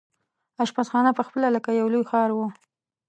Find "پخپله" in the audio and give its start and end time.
1.19-1.47